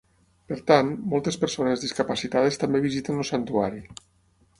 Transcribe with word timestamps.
Per 0.51 0.55
tant, 0.69 0.87
moltes 1.11 1.37
persones 1.43 1.83
discapacitades 1.85 2.57
també 2.65 2.81
visiten 2.87 3.21
el 3.25 3.29
santuari. 3.31 3.83